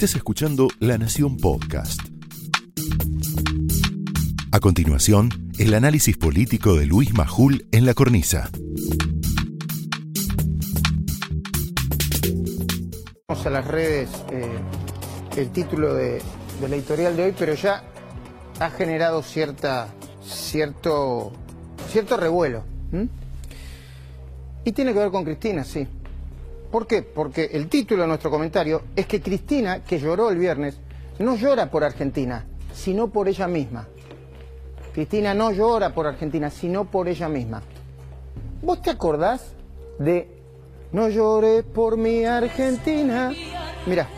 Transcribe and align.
Estás 0.00 0.16
escuchando 0.16 0.68
La 0.78 0.96
Nación 0.96 1.36
Podcast. 1.36 2.00
A 4.50 4.58
continuación, 4.58 5.28
el 5.58 5.74
análisis 5.74 6.16
político 6.16 6.74
de 6.76 6.86
Luis 6.86 7.12
Majul 7.12 7.66
en 7.70 7.84
la 7.84 7.92
cornisa. 7.92 8.48
Vamos 13.28 13.44
a 13.44 13.50
las 13.50 13.66
redes 13.66 14.08
eh, 14.32 14.48
el 15.36 15.50
título 15.50 15.92
de, 15.92 16.22
la 16.66 16.74
editorial 16.74 17.14
de 17.14 17.24
hoy, 17.24 17.34
pero 17.38 17.52
ya 17.52 17.84
ha 18.58 18.70
generado 18.70 19.22
cierta, 19.22 19.88
cierto, 20.24 21.30
cierto 21.90 22.16
revuelo. 22.16 22.64
Y 24.64 24.72
tiene 24.72 24.94
que 24.94 24.98
ver 24.98 25.10
con 25.10 25.24
Cristina, 25.24 25.62
sí. 25.62 25.86
¿Por 26.70 26.86
qué? 26.86 27.02
Porque 27.02 27.50
el 27.52 27.68
título 27.68 28.02
de 28.02 28.08
nuestro 28.08 28.30
comentario 28.30 28.82
es 28.94 29.06
que 29.06 29.20
Cristina, 29.20 29.82
que 29.82 29.98
lloró 29.98 30.30
el 30.30 30.38
viernes, 30.38 30.78
no 31.18 31.36
llora 31.36 31.70
por 31.70 31.82
Argentina, 31.82 32.46
sino 32.72 33.08
por 33.08 33.28
ella 33.28 33.48
misma. 33.48 33.88
Cristina 34.92 35.34
no 35.34 35.50
llora 35.50 35.92
por 35.92 36.06
Argentina, 36.06 36.48
sino 36.50 36.84
por 36.84 37.08
ella 37.08 37.28
misma. 37.28 37.62
¿Vos 38.62 38.82
te 38.82 38.90
acordás 38.90 39.54
de 39.98 40.28
No 40.92 41.08
lloré 41.08 41.62
por 41.62 41.96
mi 41.96 42.24
Argentina? 42.24 43.32
Mira, 43.86 44.08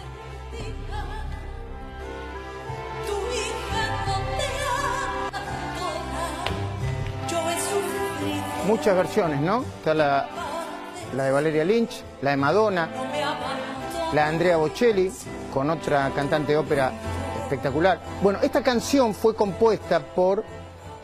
muchas 8.67 8.97
versiones, 8.97 9.41
¿no? 9.41 9.63
Está 9.63 9.93
la, 9.93 10.42
la 11.15 11.25
de 11.25 11.31
Valeria 11.31 11.65
Lynch, 11.65 12.03
la 12.23 12.31
de 12.31 12.37
Madonna, 12.37 12.89
la 14.13 14.25
de 14.25 14.29
Andrea 14.29 14.57
Bocelli, 14.57 15.11
con 15.53 15.71
otra 15.71 16.11
cantante 16.15 16.53
de 16.53 16.59
ópera 16.59 16.93
espectacular. 17.43 18.01
Bueno, 18.23 18.39
esta 18.43 18.63
canción 18.63 19.15
fue 19.15 19.35
compuesta 19.35 20.01
por 20.01 20.45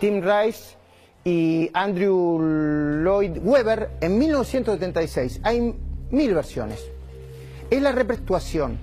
Tim 0.01 0.23
Rice 0.23 0.77
y 1.25 1.71
Andrew 1.75 2.41
Lloyd 3.03 3.39
Webber 3.43 3.91
en 4.01 4.19
1976. 4.19 5.41
Hay 5.43 5.75
mil 6.11 6.35
versiones. 6.35 6.85
Es 7.71 7.83
la 7.83 7.93
representación, 7.93 8.79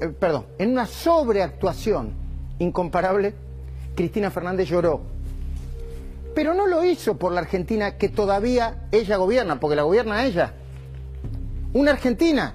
eh, 0.00 0.08
perdón, 0.08 0.46
en 0.58 0.70
una 0.70 0.86
sobreactuación 0.86 2.12
incomparable, 2.58 3.34
Cristina 3.96 4.30
Fernández 4.30 4.68
lloró. 4.68 5.15
Pero 6.36 6.52
no 6.52 6.66
lo 6.66 6.84
hizo 6.84 7.16
por 7.16 7.32
la 7.32 7.40
Argentina 7.40 7.96
que 7.96 8.10
todavía 8.10 8.88
ella 8.92 9.16
gobierna, 9.16 9.58
porque 9.58 9.74
la 9.74 9.84
gobierna 9.84 10.26
ella. 10.26 10.52
Una 11.72 11.92
Argentina 11.92 12.54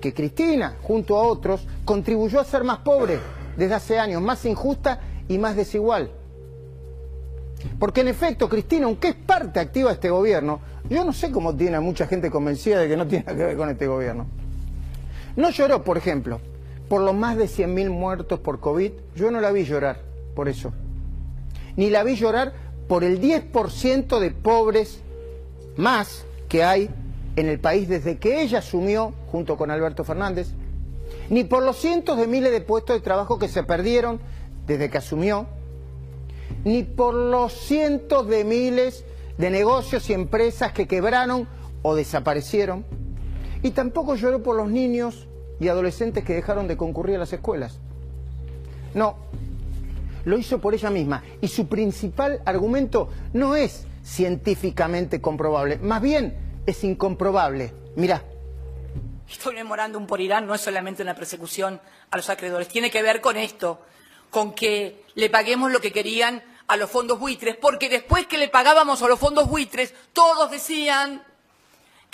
que 0.00 0.12
Cristina, 0.12 0.78
junto 0.82 1.16
a 1.16 1.22
otros, 1.22 1.64
contribuyó 1.84 2.40
a 2.40 2.44
ser 2.44 2.64
más 2.64 2.78
pobre 2.78 3.20
desde 3.56 3.72
hace 3.72 3.98
años, 4.00 4.20
más 4.20 4.44
injusta 4.44 4.98
y 5.28 5.38
más 5.38 5.54
desigual. 5.54 6.10
Porque 7.78 8.00
en 8.00 8.08
efecto, 8.08 8.48
Cristina, 8.48 8.86
aunque 8.86 9.10
es 9.10 9.14
parte 9.14 9.60
activa 9.60 9.90
de 9.90 9.94
este 9.94 10.10
gobierno, 10.10 10.58
yo 10.90 11.04
no 11.04 11.12
sé 11.12 11.30
cómo 11.30 11.54
tiene 11.54 11.76
a 11.76 11.80
mucha 11.80 12.08
gente 12.08 12.32
convencida 12.32 12.80
de 12.80 12.88
que 12.88 12.96
no 12.96 13.06
tiene 13.06 13.26
nada 13.26 13.38
que 13.38 13.44
ver 13.44 13.56
con 13.56 13.70
este 13.70 13.86
gobierno. 13.86 14.26
No 15.36 15.50
lloró, 15.50 15.84
por 15.84 15.98
ejemplo, 15.98 16.40
por 16.88 17.00
los 17.00 17.14
más 17.14 17.36
de 17.36 17.44
100.000 17.44 17.90
muertos 17.90 18.40
por 18.40 18.58
COVID. 18.58 18.90
Yo 19.14 19.30
no 19.30 19.40
la 19.40 19.52
vi 19.52 19.62
llorar 19.62 20.00
por 20.34 20.48
eso. 20.48 20.72
Ni 21.76 21.90
la 21.90 22.02
vi 22.02 22.16
llorar 22.16 22.63
por 22.88 23.04
el 23.04 23.20
10% 23.20 24.18
de 24.18 24.30
pobres 24.30 25.00
más 25.76 26.24
que 26.48 26.64
hay 26.64 26.90
en 27.36 27.48
el 27.48 27.58
país 27.58 27.88
desde 27.88 28.18
que 28.18 28.42
ella 28.42 28.58
asumió, 28.58 29.12
junto 29.30 29.56
con 29.56 29.70
Alberto 29.70 30.04
Fernández, 30.04 30.48
ni 31.30 31.44
por 31.44 31.62
los 31.62 31.76
cientos 31.76 32.16
de 32.16 32.26
miles 32.26 32.52
de 32.52 32.60
puestos 32.60 32.96
de 32.96 33.00
trabajo 33.00 33.38
que 33.38 33.48
se 33.48 33.64
perdieron 33.64 34.20
desde 34.66 34.90
que 34.90 34.98
asumió, 34.98 35.46
ni 36.64 36.82
por 36.82 37.14
los 37.14 37.52
cientos 37.52 38.26
de 38.28 38.44
miles 38.44 39.04
de 39.38 39.50
negocios 39.50 40.08
y 40.10 40.12
empresas 40.12 40.72
que 40.72 40.86
quebraron 40.86 41.48
o 41.82 41.94
desaparecieron, 41.94 42.84
y 43.62 43.70
tampoco 43.70 44.14
lloró 44.14 44.42
por 44.42 44.56
los 44.56 44.70
niños 44.70 45.26
y 45.58 45.68
adolescentes 45.68 46.24
que 46.24 46.34
dejaron 46.34 46.68
de 46.68 46.76
concurrir 46.76 47.16
a 47.16 47.20
las 47.20 47.32
escuelas. 47.32 47.78
No, 48.94 49.16
lo 50.24 50.38
hizo 50.38 50.60
por 50.60 50.74
ella 50.74 50.90
misma, 50.90 51.22
y 51.40 51.48
su 51.48 51.68
principal 51.68 52.42
argumento 52.44 53.08
no 53.32 53.56
es 53.56 53.86
científicamente 54.02 55.20
comprobable, 55.20 55.78
más 55.78 56.02
bien 56.02 56.36
es 56.66 56.84
incomprobable. 56.84 57.72
Mirá, 57.96 58.22
Estoy 59.28 59.54
memorándum 59.54 60.06
por 60.06 60.20
Irán 60.20 60.46
no 60.46 60.54
es 60.54 60.60
solamente 60.60 61.02
una 61.02 61.14
persecución 61.14 61.80
a 62.10 62.16
los 62.16 62.28
acreedores, 62.28 62.68
tiene 62.68 62.90
que 62.90 63.02
ver 63.02 63.20
con 63.20 63.36
esto, 63.36 63.80
con 64.30 64.54
que 64.54 65.04
le 65.14 65.30
paguemos 65.30 65.72
lo 65.72 65.80
que 65.80 65.92
querían 65.92 66.42
a 66.66 66.76
los 66.76 66.90
fondos 66.90 67.18
buitres, 67.18 67.56
porque 67.56 67.88
después 67.88 68.26
que 68.26 68.38
le 68.38 68.48
pagábamos 68.48 69.02
a 69.02 69.08
los 69.08 69.18
fondos 69.18 69.48
buitres, 69.48 69.94
todos 70.12 70.50
decían 70.50 71.22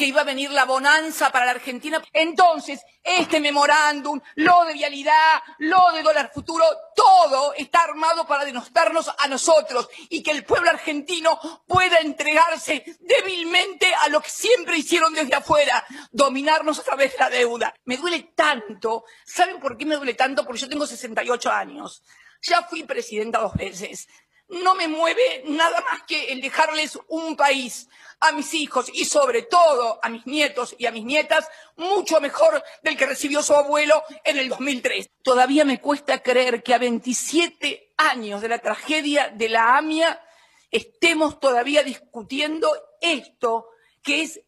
que 0.00 0.06
iba 0.06 0.22
a 0.22 0.24
venir 0.24 0.50
la 0.50 0.64
bonanza 0.64 1.30
para 1.30 1.44
la 1.44 1.50
Argentina. 1.50 2.02
Entonces, 2.14 2.80
este 3.04 3.38
memorándum, 3.38 4.18
lo 4.36 4.64
de 4.64 4.72
vialidad, 4.72 5.42
lo 5.58 5.92
de 5.92 6.02
dólar 6.02 6.30
futuro, 6.32 6.64
todo 6.96 7.52
está 7.52 7.82
armado 7.82 8.26
para 8.26 8.46
denostarnos 8.46 9.10
a 9.18 9.28
nosotros 9.28 9.90
y 10.08 10.22
que 10.22 10.30
el 10.30 10.46
pueblo 10.46 10.70
argentino 10.70 11.38
pueda 11.66 11.98
entregarse 11.98 12.82
débilmente 13.00 13.94
a 13.94 14.08
lo 14.08 14.22
que 14.22 14.30
siempre 14.30 14.78
hicieron 14.78 15.12
desde 15.12 15.34
afuera, 15.34 15.84
dominarnos 16.12 16.78
a 16.78 16.82
través 16.82 17.12
de 17.12 17.18
la 17.18 17.28
deuda. 17.28 17.74
Me 17.84 17.98
duele 17.98 18.32
tanto. 18.34 19.04
¿Saben 19.26 19.60
por 19.60 19.76
qué 19.76 19.84
me 19.84 19.96
duele 19.96 20.14
tanto? 20.14 20.46
Porque 20.46 20.62
yo 20.62 20.68
tengo 20.70 20.86
68 20.86 21.52
años. 21.52 22.02
Ya 22.40 22.62
fui 22.62 22.84
presidenta 22.84 23.38
dos 23.38 23.52
veces. 23.52 24.08
No 24.50 24.74
me 24.74 24.88
mueve 24.88 25.44
nada 25.46 25.80
más 25.80 26.02
que 26.02 26.32
el 26.32 26.40
dejarles 26.40 26.98
un 27.08 27.36
país 27.36 27.88
a 28.20 28.32
mis 28.32 28.52
hijos 28.54 28.90
y 28.92 29.04
sobre 29.04 29.42
todo 29.42 29.98
a 30.02 30.08
mis 30.08 30.26
nietos 30.26 30.74
y 30.78 30.86
a 30.86 30.90
mis 30.90 31.04
nietas 31.04 31.48
mucho 31.76 32.20
mejor 32.20 32.62
del 32.82 32.96
que 32.96 33.06
recibió 33.06 33.42
su 33.42 33.54
abuelo 33.54 34.02
en 34.24 34.38
el 34.38 34.48
2003. 34.48 35.08
Todavía 35.22 35.64
me 35.64 35.80
cuesta 35.80 36.22
creer 36.22 36.62
que 36.62 36.74
a 36.74 36.78
27 36.78 37.94
años 37.96 38.42
de 38.42 38.48
la 38.48 38.58
tragedia 38.58 39.28
de 39.28 39.48
la 39.48 39.76
AMIA 39.78 40.22
estemos 40.70 41.40
todavía 41.40 41.82
discutiendo 41.82 42.70
esto, 43.00 43.68
que 44.02 44.22
es 44.22 44.40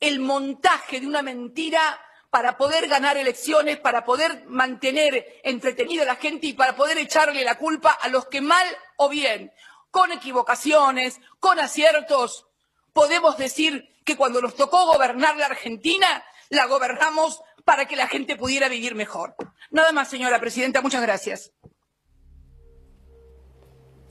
el 0.00 0.20
montaje 0.20 1.00
de 1.00 1.06
una 1.06 1.22
mentira 1.22 2.00
para 2.30 2.56
poder 2.56 2.88
ganar 2.88 3.16
elecciones, 3.16 3.78
para 3.78 4.04
poder 4.04 4.44
mantener 4.46 5.40
entretenida 5.42 6.02
a 6.02 6.06
la 6.06 6.16
gente 6.16 6.46
y 6.46 6.52
para 6.52 6.76
poder 6.76 6.96
echarle 6.98 7.44
la 7.44 7.58
culpa 7.58 7.90
a 7.90 8.08
los 8.08 8.26
que 8.26 8.40
mal 8.40 8.66
o 8.96 9.08
bien, 9.08 9.52
con 9.90 10.12
equivocaciones, 10.12 11.20
con 11.40 11.58
aciertos, 11.58 12.46
podemos 12.92 13.36
decir 13.36 13.96
que 14.04 14.16
cuando 14.16 14.40
nos 14.40 14.54
tocó 14.54 14.86
gobernar 14.86 15.36
la 15.36 15.46
Argentina, 15.46 16.24
la 16.48 16.66
gobernamos 16.66 17.42
para 17.64 17.86
que 17.86 17.96
la 17.96 18.06
gente 18.06 18.36
pudiera 18.36 18.68
vivir 18.68 18.94
mejor. 18.94 19.34
Nada 19.70 19.92
más, 19.92 20.08
señora 20.08 20.40
presidenta, 20.40 20.80
muchas 20.80 21.02
gracias. 21.02 21.52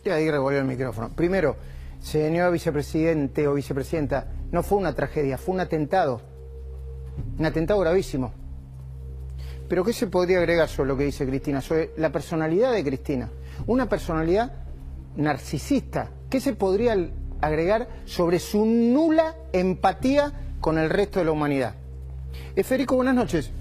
y 0.04 0.10
ahí 0.10 0.30
revolvió 0.32 0.60
el 0.60 0.66
micrófono. 0.66 1.14
Primero, 1.16 1.58
señor 2.00 2.52
vicepresidente 2.52 3.48
o 3.48 3.54
vicepresidenta, 3.54 4.28
no 4.52 4.64
fue 4.64 4.78
una 4.78 4.96
tragedia, 4.96 5.38
fue 5.38 5.56
un 5.56 5.62
atentado. 5.62 6.22
Un 7.38 7.46
atentado 7.46 7.80
gravísimo. 7.80 8.34
Pero 9.68 9.86
¿qué 9.86 9.94
se 9.94 10.08
podría 10.08 10.40
agregar 10.40 10.68
sobre 10.68 10.90
lo 10.90 10.98
que 10.98 11.06
dice 11.06 11.28
Cristina? 11.28 11.62
Sobre 11.62 11.92
la 11.98 12.12
personalidad 12.12 12.74
de 12.74 12.84
Cristina. 12.84 13.30
Una 13.68 13.88
personalidad 13.88 14.52
narcisista. 15.16 16.10
¿Qué 16.30 16.40
se 16.40 16.54
podría 16.54 16.98
agregar 17.42 17.88
sobre 18.06 18.40
su 18.40 18.66
nula 18.66 19.36
empatía 19.54 20.34
con 20.60 20.78
el 20.78 20.90
resto 20.90 21.20
de 21.20 21.26
la 21.26 21.32
humanidad? 21.32 21.76
Eh, 22.56 22.64
Federico, 22.64 22.96
buenas 22.96 23.16
noches. 23.16 23.52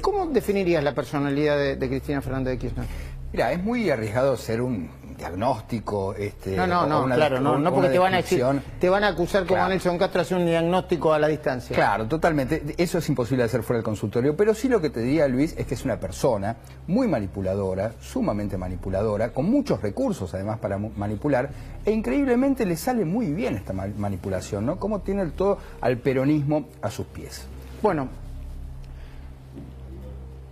¿Cómo 0.00 0.26
definirías 0.26 0.82
la 0.82 0.94
personalidad 0.94 1.58
de, 1.58 1.76
de 1.76 1.88
Cristina 1.88 2.22
Fernández 2.22 2.54
de 2.54 2.58
Kirchner? 2.58 2.86
Mira, 3.32 3.52
es 3.52 3.62
muy 3.62 3.90
arriesgado 3.90 4.36
ser 4.36 4.60
un 4.60 4.90
diagnóstico. 5.22 6.14
Este, 6.14 6.56
No, 6.56 6.66
no, 6.66 6.86
no, 6.86 7.14
claro, 7.14 7.40
no, 7.40 7.58
no 7.58 7.72
porque 7.72 7.90
te 7.90 7.98
van 7.98 8.14
a 8.14 8.16
decir, 8.18 8.44
te 8.80 8.88
van 8.88 9.04
a 9.04 9.08
acusar 9.08 9.42
como 9.42 9.54
Claro. 9.56 9.68
Nelson 9.70 9.98
Castro 9.98 10.20
hacer 10.22 10.36
un 10.38 10.46
diagnóstico 10.46 11.12
a 11.12 11.18
la 11.18 11.28
distancia. 11.28 11.74
Claro, 11.74 12.06
totalmente. 12.06 12.74
Eso 12.76 12.98
es 12.98 13.08
imposible 13.08 13.42
de 13.42 13.46
hacer 13.46 13.62
fuera 13.62 13.78
del 13.78 13.84
consultorio. 13.84 14.36
Pero 14.36 14.54
sí 14.54 14.68
lo 14.68 14.80
que 14.80 14.90
te 14.90 15.00
diría, 15.00 15.28
Luis, 15.28 15.54
es 15.56 15.66
que 15.66 15.74
es 15.74 15.84
una 15.84 15.98
persona 15.98 16.56
muy 16.86 17.06
manipuladora, 17.08 17.92
sumamente 18.00 18.56
manipuladora, 18.58 19.32
con 19.32 19.50
muchos 19.50 19.80
recursos 19.80 20.32
además 20.34 20.58
para 20.58 20.78
manipular, 20.78 21.50
e 21.84 21.92
increíblemente 21.92 22.64
le 22.66 22.76
sale 22.76 23.04
muy 23.04 23.26
bien 23.32 23.54
esta 23.56 23.72
ma- 23.72 23.86
manipulación, 23.96 24.66
¿no? 24.66 24.76
Cómo 24.78 25.00
tiene 25.00 25.22
el 25.22 25.32
todo 25.32 25.58
al 25.80 25.98
peronismo 25.98 26.66
a 26.82 26.90
sus 26.90 27.06
pies. 27.06 27.46
Bueno, 27.82 28.08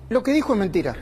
lo 0.08 0.23
que 0.23 0.32
dijo 0.32 0.52
es 0.55 0.58
mentira, 0.58 0.96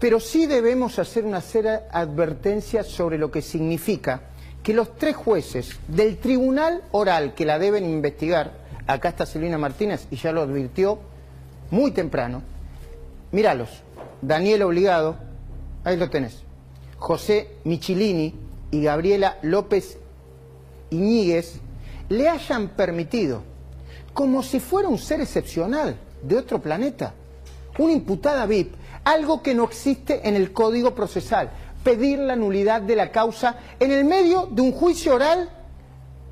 pero 0.00 0.18
sí 0.18 0.46
debemos 0.46 0.98
hacer 0.98 1.24
una 1.24 1.42
seria 1.42 1.84
advertencia 1.92 2.82
sobre 2.82 3.18
lo 3.18 3.30
que 3.30 3.42
significa 3.42 4.22
que 4.62 4.72
los 4.72 4.96
tres 4.96 5.14
jueces 5.14 5.78
del 5.88 6.16
tribunal 6.16 6.82
oral 6.90 7.34
que 7.34 7.44
la 7.44 7.58
deben 7.58 7.84
investigar, 7.84 8.52
acá 8.86 9.10
está 9.10 9.26
Silvina 9.26 9.58
Martínez 9.58 10.06
y 10.10 10.16
ya 10.16 10.32
lo 10.32 10.40
advirtió 10.40 10.98
muy 11.70 11.90
temprano, 11.90 12.42
míralos, 13.30 13.68
Daniel 14.22 14.62
Obligado, 14.62 15.16
ahí 15.84 15.98
lo 15.98 16.08
tenés, 16.08 16.42
José 16.98 17.56
Michilini 17.64 18.34
y 18.70 18.82
Gabriela 18.82 19.38
López 19.42 19.98
Iñiguez 20.88 21.60
le 22.08 22.28
hayan 22.28 22.68
permitido, 22.68 23.42
como 24.14 24.42
si 24.42 24.60
fuera 24.60 24.88
un 24.88 24.98
ser 24.98 25.20
excepcional 25.20 25.96
de 26.22 26.36
otro 26.36 26.60
planeta, 26.60 27.14
una 27.78 27.92
imputada 27.92 28.46
VIP, 28.46 28.74
algo 29.04 29.42
que 29.42 29.54
no 29.54 29.64
existe 29.64 30.28
en 30.28 30.36
el 30.36 30.52
Código 30.52 30.94
Procesal, 30.94 31.50
pedir 31.82 32.18
la 32.18 32.36
nulidad 32.36 32.82
de 32.82 32.96
la 32.96 33.10
causa 33.10 33.56
en 33.78 33.90
el 33.92 34.04
medio 34.04 34.48
de 34.50 34.62
un 34.62 34.72
juicio 34.72 35.14
oral 35.14 35.48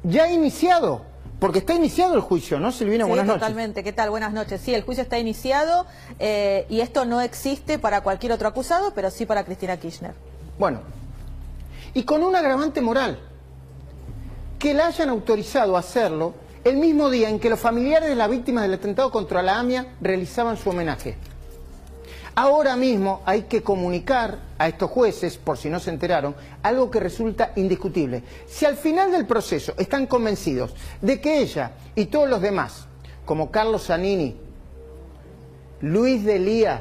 ya 0.03 0.31
iniciado. 0.31 1.07
Porque 1.39 1.61
está 1.61 1.75
iniciado 1.75 2.15
el 2.15 2.21
juicio, 2.21 2.59
¿no, 2.59 2.73
Silvina? 2.73 3.05
Sí, 3.05 3.09
Buenas 3.11 3.27
noches. 3.27 3.41
totalmente. 3.43 3.85
¿Qué 3.85 3.93
tal? 3.93 4.11
Buenas 4.11 4.33
noches. 4.33 4.61
Sí, 4.61 4.75
el 4.75 4.83
juicio 4.83 5.03
está 5.03 5.21
iniciado 5.21 5.87
eh, 6.19 6.67
y 6.69 6.81
esto 6.81 7.05
no 7.05 7.21
existe 7.21 7.79
para 7.79 8.01
cualquier 8.01 8.33
otro 8.33 8.49
acusado, 8.49 8.93
pero 8.93 9.09
sí 9.11 9.25
para 9.25 9.45
Cristina 9.45 9.77
Kirchner. 9.77 10.15
Bueno, 10.59 10.81
y 11.95 12.03
con 12.03 12.25
un 12.25 12.35
agravante 12.35 12.81
moral, 12.81 13.21
que 14.59 14.75
la 14.75 14.89
hayan 14.89 15.11
autorizado 15.11 15.77
a 15.77 15.81
hacerlo 15.81 16.35
el 16.65 16.77
mismo 16.77 17.09
día 17.09 17.31
en 17.31 17.39
que 17.39 17.49
los 17.49 17.61
familiares 17.61 18.09
de 18.09 18.17
las 18.17 18.29
víctimas 18.29 18.65
del 18.65 18.75
atentado 18.75 19.13
contra 19.13 19.41
la 19.41 19.61
AMIA 19.61 19.95
realizaban 20.01 20.57
su 20.57 20.71
homenaje. 20.71 21.17
Ahora 22.41 22.77
mismo 22.77 23.21
hay 23.27 23.43
que 23.43 23.65
comunicar 23.65 24.39
a 24.59 24.69
estos 24.69 24.89
jueces, 24.93 25.37
por 25.37 25.59
si 25.59 25.69
no 25.69 25.81
se 25.81 25.91
enteraron, 25.91 26.37
algo 26.63 26.89
que 26.89 27.01
resulta 27.01 27.51
indiscutible. 27.57 28.23
Si 28.47 28.65
al 28.65 28.77
final 28.77 29.11
del 29.11 29.27
proceso 29.27 29.75
están 29.77 30.07
convencidos 30.07 30.73
de 31.03 31.21
que 31.21 31.41
ella 31.41 31.73
y 31.97 32.07
todos 32.07 32.31
los 32.31 32.41
demás, 32.41 32.87
como 33.25 33.51
Carlos 33.51 33.87
Zanini, 33.87 34.37
Luis 35.81 36.25
Delía, 36.25 36.81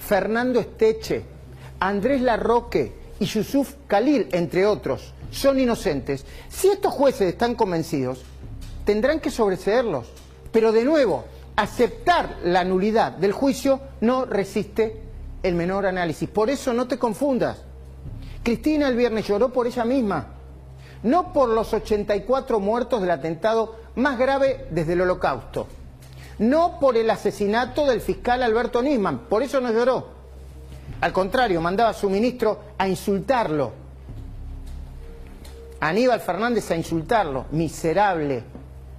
Fernando 0.00 0.58
Esteche, 0.58 1.22
Andrés 1.78 2.20
Larroque 2.20 2.92
y 3.20 3.24
Yusuf 3.24 3.74
Khalil, 3.86 4.26
entre 4.32 4.66
otros, 4.66 5.14
son 5.30 5.60
inocentes, 5.60 6.24
si 6.48 6.66
estos 6.66 6.92
jueces 6.92 7.28
están 7.28 7.54
convencidos, 7.54 8.24
tendrán 8.84 9.20
que 9.20 9.30
sobreseerlos. 9.30 10.08
Pero 10.50 10.72
de 10.72 10.84
nuevo, 10.84 11.24
aceptar 11.56 12.36
la 12.44 12.64
nulidad 12.64 13.12
del 13.12 13.32
juicio 13.32 13.80
no 14.02 14.26
resiste 14.26 15.02
el 15.42 15.54
menor 15.54 15.86
análisis. 15.86 16.28
Por 16.28 16.50
eso 16.50 16.72
no 16.72 16.86
te 16.86 16.98
confundas. 16.98 17.62
Cristina 18.42 18.88
el 18.88 18.96
viernes 18.96 19.26
lloró 19.26 19.52
por 19.52 19.66
ella 19.66 19.84
misma, 19.84 20.26
no 21.02 21.32
por 21.32 21.48
los 21.48 21.72
84 21.72 22.60
muertos 22.60 23.00
del 23.00 23.10
atentado 23.10 23.76
más 23.96 24.18
grave 24.18 24.66
desde 24.70 24.92
el 24.92 25.00
holocausto, 25.00 25.66
no 26.38 26.78
por 26.78 26.96
el 26.96 27.10
asesinato 27.10 27.86
del 27.86 28.00
fiscal 28.00 28.42
Alberto 28.42 28.82
Nisman, 28.82 29.20
por 29.28 29.42
eso 29.42 29.60
no 29.60 29.72
lloró. 29.72 30.14
Al 31.00 31.12
contrario, 31.12 31.60
mandaba 31.60 31.90
a 31.90 31.94
su 31.94 32.08
ministro 32.08 32.60
a 32.78 32.86
insultarlo, 32.86 33.72
Aníbal 35.80 36.20
Fernández 36.20 36.70
a 36.70 36.76
insultarlo, 36.76 37.46
miserable, 37.50 38.44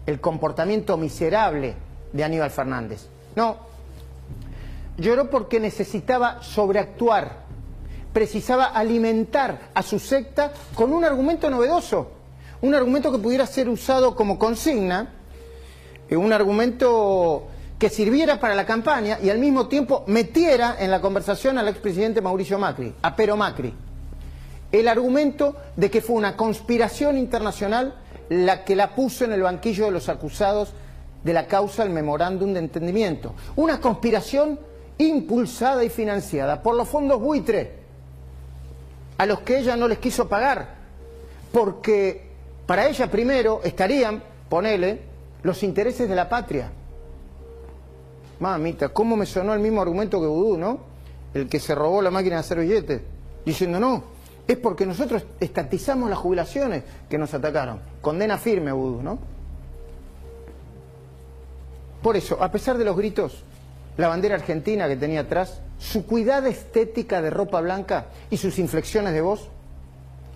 el 0.05 0.19
comportamiento 0.19 0.95
miserable 0.97 1.86
de 2.13 2.23
Aníbal 2.23 2.51
Fernández. 2.51 3.07
No, 3.35 3.57
lloró 4.97 5.29
porque 5.29 5.59
necesitaba 5.59 6.41
sobreactuar, 6.41 7.45
precisaba 8.13 8.65
alimentar 8.65 9.69
a 9.73 9.83
su 9.83 9.99
secta 9.99 10.51
con 10.75 10.91
un 10.91 11.03
argumento 11.03 11.49
novedoso, 11.49 12.11
un 12.61 12.73
argumento 12.73 13.11
que 13.11 13.19
pudiera 13.19 13.45
ser 13.45 13.69
usado 13.69 14.15
como 14.15 14.39
consigna, 14.39 15.13
eh, 16.09 16.17
un 16.17 16.33
argumento 16.33 17.47
que 17.77 17.89
sirviera 17.89 18.39
para 18.39 18.55
la 18.55 18.65
campaña 18.65 19.19
y 19.21 19.29
al 19.29 19.37
mismo 19.37 19.67
tiempo 19.67 20.03
metiera 20.07 20.77
en 20.79 20.89
la 20.89 20.99
conversación 20.99 21.59
al 21.59 21.67
expresidente 21.67 22.21
Mauricio 22.21 22.57
Macri, 22.57 22.93
a 23.01 23.15
Pero 23.15 23.37
Macri. 23.37 23.73
El 24.71 24.87
argumento 24.87 25.55
de 25.75 25.91
que 25.91 26.01
fue 26.01 26.15
una 26.15 26.35
conspiración 26.35 27.17
internacional 27.17 27.93
la 28.29 28.65
que 28.65 28.75
la 28.75 28.95
puso 28.95 29.25
en 29.25 29.31
el 29.31 29.43
banquillo 29.43 29.85
de 29.85 29.91
los 29.91 30.09
acusados 30.09 30.73
de 31.27 31.33
la 31.33 31.45
causa 31.45 31.83
del 31.83 31.91
memorándum 31.91 32.53
de 32.53 32.59
entendimiento. 32.59 33.35
Una 33.57 33.81
conspiración 33.81 34.57
impulsada 34.97 35.83
y 35.83 35.89
financiada 35.89 36.63
por 36.63 36.73
los 36.73 36.87
fondos 36.87 37.19
buitre, 37.19 37.73
a 39.17 39.25
los 39.25 39.41
que 39.41 39.59
ella 39.59 39.75
no 39.75 39.89
les 39.89 39.97
quiso 39.97 40.29
pagar, 40.29 40.75
porque 41.51 42.29
para 42.65 42.87
ella 42.87 43.11
primero 43.11 43.59
estarían, 43.61 44.23
ponele, 44.47 45.01
los 45.43 45.63
intereses 45.63 46.07
de 46.07 46.15
la 46.15 46.29
patria. 46.29 46.71
Mamita, 48.39 48.87
¿cómo 48.89 49.17
me 49.17 49.25
sonó 49.25 49.53
el 49.53 49.59
mismo 49.59 49.81
argumento 49.81 50.21
que 50.21 50.27
Vudú, 50.27 50.57
no? 50.57 50.79
El 51.33 51.49
que 51.49 51.59
se 51.59 51.75
robó 51.75 52.01
la 52.01 52.09
máquina 52.09 52.37
de 52.37 52.39
hacer 52.39 52.59
billetes, 52.59 53.01
diciendo 53.45 53.81
no, 53.81 54.01
es 54.47 54.55
porque 54.55 54.85
nosotros 54.85 55.25
estatizamos 55.41 56.09
las 56.09 56.19
jubilaciones 56.19 56.83
que 57.09 57.17
nos 57.17 57.33
atacaron. 57.33 57.81
Condena 57.99 58.37
firme 58.37 58.71
Vudú, 58.71 59.01
¿no? 59.03 59.36
Por 62.01 62.15
eso, 62.15 62.41
a 62.41 62.51
pesar 62.51 62.77
de 62.77 62.85
los 62.85 62.95
gritos, 62.95 63.43
la 63.97 64.07
bandera 64.07 64.35
argentina 64.35 64.87
que 64.87 64.95
tenía 64.95 65.21
atrás, 65.21 65.61
su 65.79 66.05
cuidada 66.05 66.49
estética 66.49 67.21
de 67.21 67.29
ropa 67.29 67.61
blanca 67.61 68.07
y 68.29 68.37
sus 68.37 68.59
inflexiones 68.59 69.13
de 69.13 69.21
voz, 69.21 69.49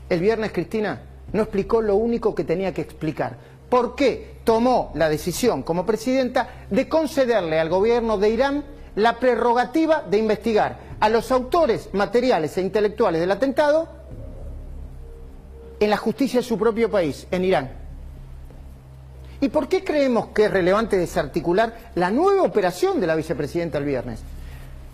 el 0.10 0.20
viernes 0.20 0.52
Cristina 0.52 1.02
no 1.32 1.44
explicó 1.44 1.82
lo 1.82 1.96
único 1.96 2.36
que 2.36 2.44
tenía 2.44 2.74
que 2.74 2.82
explicar. 2.82 3.38
¿Por 3.70 3.96
qué 3.96 4.40
tomó 4.44 4.92
la 4.96 5.08
decisión 5.08 5.64
como 5.64 5.86
presidenta 5.86 6.66
de 6.70 6.90
concederle 6.90 7.60
al 7.60 7.70
gobierno 7.70 8.18
de 8.18 8.30
Irán 8.30 8.66
la 8.96 9.20
prerrogativa 9.20 10.02
de 10.02 10.18
investigar 10.18 10.80
a 11.00 11.08
los 11.08 11.32
autores 11.32 11.90
materiales 11.94 12.58
e 12.58 12.62
intelectuales 12.62 13.22
del 13.22 13.32
atentado 13.32 13.88
en 15.80 15.90
la 15.90 15.98
justicia 15.98 16.42
de 16.42 16.46
su 16.46 16.58
propio 16.58 16.92
país, 16.92 17.28
en 17.32 17.46
Irán? 17.46 17.81
¿Y 19.42 19.50
por 19.50 19.68
qué 19.68 19.84
creemos 19.84 20.28
que 20.28 20.46
es 20.46 20.52
relevante 20.52 20.98
desarticular 20.98 21.74
la 21.96 22.12
nueva 22.12 22.44
operación 22.44 23.02
de 23.02 23.08
la 23.08 23.16
vicepresidenta 23.16 23.80
el 23.80 23.86
viernes? 23.86 24.22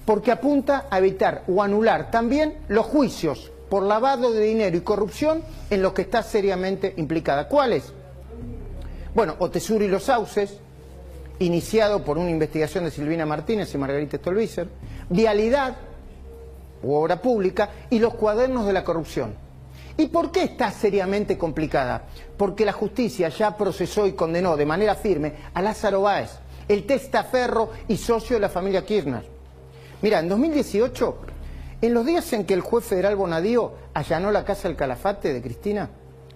Porque 0.05 0.31
apunta 0.31 0.85
a 0.89 0.99
evitar 0.99 1.43
o 1.49 1.61
anular 1.61 2.09
también 2.09 2.55
los 2.69 2.85
juicios 2.85 3.51
por 3.69 3.83
lavado 3.83 4.31
de 4.31 4.45
dinero 4.45 4.77
y 4.77 4.81
corrupción 4.81 5.43
en 5.69 5.81
los 5.81 5.91
que 5.91 6.03
está 6.03 6.23
seriamente 6.23 6.93
implicada. 6.95 7.49
¿Cuáles? 7.49 7.91
Bueno, 9.13 9.35
Otesur 9.39 9.81
y 9.81 9.89
los 9.89 10.03
Sauces, 10.03 10.59
iniciado 11.39 12.05
por 12.05 12.17
una 12.17 12.29
investigación 12.29 12.85
de 12.85 12.91
Silvina 12.91 13.25
Martínez 13.25 13.73
y 13.75 13.77
Margarita 13.77 14.15
Stolbizer, 14.15 14.69
Vialidad 15.09 15.75
u 16.83 16.93
Obra 16.93 17.21
Pública 17.21 17.69
y 17.89 17.99
los 17.99 18.13
cuadernos 18.13 18.65
de 18.65 18.73
la 18.73 18.85
corrupción. 18.85 19.46
¿Y 19.97 20.07
por 20.07 20.31
qué 20.31 20.43
está 20.43 20.69
seriamente 20.71 21.37
complicada? 21.39 22.03
Porque 22.37 22.65
la 22.65 22.71
justicia 22.71 23.29
ya 23.29 23.57
procesó 23.57 24.05
y 24.05 24.13
condenó 24.13 24.55
de 24.55 24.65
manera 24.65 24.93
firme 24.93 25.33
a 25.55 25.61
Lázaro 25.61 26.01
Báez, 26.01 26.29
el 26.67 26.85
testaferro 26.85 27.71
y 27.87 27.97
socio 27.97 28.35
de 28.35 28.41
la 28.41 28.49
familia 28.49 28.85
Kirchner. 28.85 29.25
Mira, 30.03 30.19
en 30.19 30.29
2018, 30.29 31.17
en 31.81 31.93
los 31.95 32.05
días 32.05 32.31
en 32.33 32.45
que 32.45 32.53
el 32.53 32.61
juez 32.61 32.85
federal 32.85 33.15
Bonadío 33.15 33.73
allanó 33.95 34.31
la 34.31 34.45
casa 34.45 34.67
del 34.67 34.77
Calafate 34.77 35.33
de 35.33 35.41
Cristina, 35.41 35.89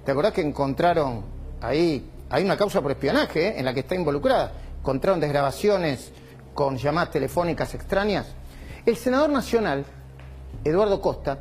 ¿te 0.03 0.11
acordás 0.11 0.33
que 0.33 0.41
encontraron 0.41 1.23
ahí, 1.61 2.09
hay 2.31 2.43
una 2.43 2.57
causa 2.57 2.81
por 2.81 2.89
espionaje 2.89 3.49
¿eh? 3.49 3.59
en 3.59 3.65
la 3.65 3.75
que 3.75 3.81
está 3.81 3.93
involucrada? 3.93 4.53
Encontraron 4.79 5.19
desgrabaciones 5.19 6.11
con 6.55 6.77
llamadas 6.77 7.11
telefónicas 7.11 7.75
extrañas. 7.75 8.25
El 8.87 8.97
senador 8.97 9.29
nacional, 9.29 9.85
Eduardo 10.63 10.99
Costa, 10.99 11.37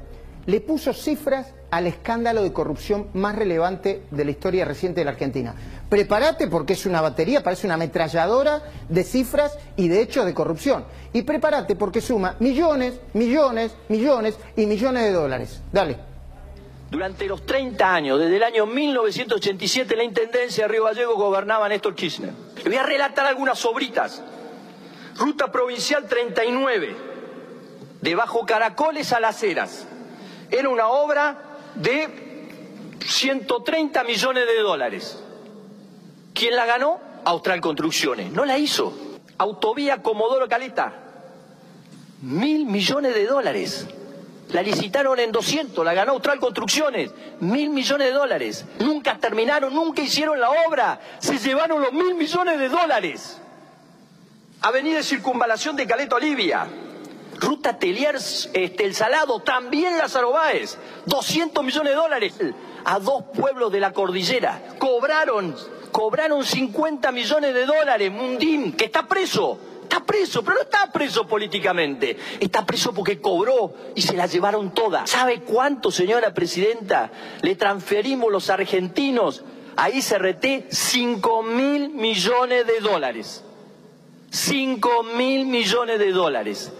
le 0.47 0.61
puso 0.61 0.93
cifras 0.93 1.55
al 1.71 1.87
escándalo 1.87 2.43
de 2.43 2.53
corrupción 2.53 3.09
más 3.15 3.37
relevante 3.37 4.03
de 4.11 4.25
la 4.25 4.31
historia 4.31 4.65
reciente 4.65 5.01
de 5.01 5.05
la 5.05 5.13
Argentina. 5.13 5.55
Prepárate 5.89 6.49
porque 6.49 6.73
es 6.75 6.87
una 6.87 7.01
batería, 7.01 7.43
parece 7.43 7.67
una 7.67 7.75
ametralladora 7.75 8.63
de 8.89 9.05
cifras 9.05 9.59
y 9.77 9.89
de 9.89 10.03
hechos 10.03 10.27
de 10.27 10.35
corrupción. 10.35 10.85
Y 11.13 11.23
prepárate 11.23 11.77
porque 11.77 12.01
suma 12.01 12.37
millones, 12.41 13.01
millones, 13.15 13.73
millones 13.89 14.39
y 14.57 14.67
millones 14.67 15.05
de 15.05 15.13
dólares. 15.13 15.63
Dale. 15.73 15.97
Durante 16.91 17.27
los 17.27 17.47
30 17.47 17.95
años, 17.95 18.19
desde 18.19 18.37
el 18.37 18.43
año 18.43 18.67
1987, 18.67 19.95
la 19.95 20.03
Intendencia 20.03 20.65
de 20.65 20.69
Río 20.69 20.85
Gallegos 20.85 21.17
gobernaba 21.17 21.69
Néstor 21.69 21.95
Kirchner. 21.95 22.33
Le 22.57 22.65
voy 22.65 22.77
a 22.77 22.83
relatar 22.83 23.27
algunas 23.27 23.59
sobritas. 23.61 24.21
Ruta 25.17 25.53
Provincial 25.53 26.09
39, 26.09 26.97
de 28.01 28.15
Bajo 28.17 28.45
Caracoles 28.45 29.13
a 29.13 29.21
Las 29.21 29.41
Heras. 29.43 29.87
Era 30.51 30.69
una 30.69 30.89
obra 30.89 31.37
de 31.75 32.99
130 33.05 34.05
millones 34.05 34.47
de 34.47 34.59
dólares. 34.61 35.23
¿Quién 36.35 36.57
la 36.57 36.67
ganó? 36.67 37.01
Austral 37.25 37.61
Construcciones. 37.61 38.33
No 38.33 38.45
la 38.45 38.59
hizo. 38.59 38.93
Autovía 39.39 40.03
Comodoro 40.03 40.49
Caleta. 40.49 40.93
Mil 42.23 42.67
millones 42.67 43.15
de 43.15 43.27
dólares. 43.27 43.87
La 44.53 44.63
licitaron 44.63 45.19
en 45.21 45.31
200, 45.31 45.85
la 45.85 45.95
ganó 45.95 46.13
Austral 46.13 46.41
Construcciones. 46.41 47.13
Mil 47.41 47.71
millones 47.71 48.09
de 48.09 48.13
dólares. 48.13 48.65
Nunca 48.81 49.17
terminaron, 49.19 49.73
nunca 49.73 50.03
hicieron 50.03 50.41
la 50.41 50.51
obra. 50.67 51.01
Se 51.19 51.39
llevaron 51.39 51.81
los 51.81 51.93
mil 51.93 52.15
millones 52.15 52.59
de 52.59 52.69
dólares. 52.69 53.41
Avenida 54.63 55.03
Circunvalación 55.03 55.77
de 55.77 55.87
Caleta 55.87 56.17
Olivia. 56.17 56.67
Ruta 57.41 57.79
Teliers, 57.79 58.51
este, 58.53 58.85
El 58.85 58.95
Salado, 58.95 59.41
también 59.41 59.97
Lázaro 59.97 60.33
Báez. 60.33 60.77
200 61.07 61.65
millones 61.65 61.91
de 61.91 61.97
dólares 61.97 62.35
a 62.85 62.99
dos 62.99 63.25
pueblos 63.35 63.73
de 63.73 63.81
la 63.81 63.93
cordillera. 63.93 64.63
Cobraron, 64.79 65.57
cobraron 65.91 66.45
50 66.45 67.11
millones 67.13 67.55
de 67.55 67.65
dólares. 67.65 68.13
Mundim, 68.13 68.73
que 68.73 68.85
está 68.85 69.09
preso. 69.09 69.59
Está 69.83 70.05
preso, 70.05 70.45
pero 70.45 70.57
no 70.57 70.63
está 70.63 70.93
preso 70.93 71.27
políticamente. 71.27 72.17
Está 72.39 72.65
preso 72.65 72.93
porque 72.93 73.21
cobró 73.21 73.75
y 73.95 74.03
se 74.03 74.17
la 74.17 74.27
llevaron 74.27 74.73
toda. 74.73 75.07
¿Sabe 75.07 75.41
cuánto, 75.41 75.91
señora 75.91 76.33
presidenta, 76.33 77.11
le 77.43 77.57
transferimos 77.57 78.31
los 78.31 78.51
argentinos 78.51 79.43
a 79.77 79.91
ICRT? 79.91 80.71
5 80.71 81.43
mil 81.43 81.89
millones 81.89 82.67
de 82.67 82.81
dólares. 82.81 83.43
5 84.31 85.03
mil 85.17 85.47
millones 85.47 85.99
de 85.99 86.13
dólares. 86.13 86.71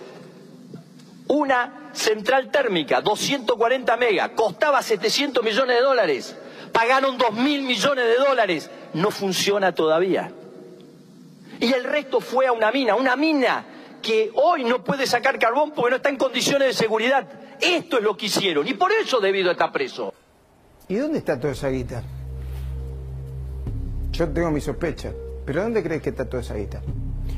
Una 1.33 1.91
central 1.93 2.51
térmica, 2.51 3.01
240 3.01 3.97
megas, 3.97 4.31
costaba 4.31 4.83
700 4.83 5.45
millones 5.45 5.77
de 5.77 5.83
dólares. 5.83 6.37
Pagaron 6.73 7.17
2 7.17 7.33
mil 7.35 7.63
millones 7.63 8.05
de 8.05 8.17
dólares. 8.17 8.69
No 8.95 9.13
funciona 9.13 9.73
todavía. 9.73 10.33
Y 11.61 11.73
el 11.73 11.85
resto 11.85 12.21
fue 12.21 12.49
a 12.49 12.53
una 12.53 12.73
mina, 12.73 12.97
una 12.97 13.15
mina 13.15 13.65
que 14.03 14.33
hoy 14.35 14.65
no 14.65 14.83
puede 14.83 15.07
sacar 15.07 15.39
carbón 15.39 15.71
porque 15.71 15.91
no 15.91 15.97
está 15.99 16.09
en 16.09 16.17
condiciones 16.17 16.67
de 16.67 16.75
seguridad. 16.75 17.29
Esto 17.61 17.99
es 17.99 18.03
lo 18.03 18.17
que 18.17 18.27
hicieron 18.27 18.67
y 18.67 18.75
por 18.75 18.91
eso 18.91 19.21
debido 19.21 19.53
está 19.53 19.71
preso. 19.71 20.13
¿Y 20.89 20.97
dónde 20.97 21.19
está 21.19 21.39
toda 21.39 21.53
esa 21.53 21.69
guita? 21.69 22.03
Yo 24.11 24.29
tengo 24.31 24.51
mi 24.51 24.61
sospecha, 24.61 25.13
pero 25.47 25.63
¿dónde 25.63 25.81
crees 25.81 26.03
que 26.03 26.11
está 26.11 26.29
toda 26.29 26.43
esa 26.43 26.55
guita? 26.55 26.83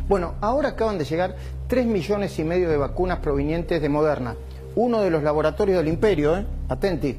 Bueno, 0.09 0.35
ahora 0.41 0.71
acaban 0.71 0.99
de 0.99 1.05
llegar 1.05 1.37
3 1.69 1.87
millones 1.87 2.39
y 2.39 2.45
medio 2.45 2.69
de 2.69 2.77
vacunas 2.77 3.21
provenientes 3.21 3.81
de 3.81 3.89
Moderna, 3.89 4.35
uno 4.75 5.01
de 5.01 5.11
los 5.11 5.23
laboratorios 5.23 5.79
del 5.79 5.89
imperio, 5.89 6.37
¿eh? 6.37 6.47
Atenti. 6.69 7.17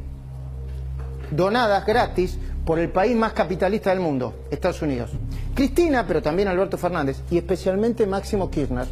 Donadas 1.31 1.85
gratis 1.85 2.37
por 2.65 2.79
el 2.79 2.89
país 2.89 3.15
más 3.15 3.33
capitalista 3.33 3.89
del 3.89 3.99
mundo, 3.99 4.33
Estados 4.51 4.81
Unidos. 4.81 5.11
Cristina, 5.55 6.05
pero 6.07 6.21
también 6.21 6.47
Alberto 6.47 6.77
Fernández 6.77 7.21
y 7.29 7.37
especialmente 7.37 8.05
Máximo 8.05 8.49
Kirchner 8.49 8.87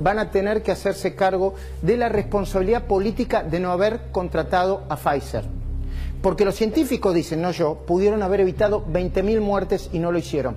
van 0.00 0.18
a 0.18 0.30
tener 0.30 0.62
que 0.62 0.72
hacerse 0.72 1.14
cargo 1.14 1.54
de 1.82 1.96
la 1.96 2.08
responsabilidad 2.08 2.84
política 2.84 3.42
de 3.42 3.60
no 3.60 3.70
haber 3.70 4.10
contratado 4.10 4.82
a 4.88 4.96
Pfizer. 4.96 5.44
Porque 6.20 6.44
los 6.44 6.54
científicos, 6.54 7.14
dicen, 7.14 7.42
no 7.42 7.50
yo, 7.50 7.76
pudieron 7.86 8.22
haber 8.22 8.40
evitado 8.40 8.84
20.000 8.86 9.40
muertes 9.40 9.90
y 9.92 9.98
no 9.98 10.10
lo 10.10 10.18
hicieron. 10.18 10.56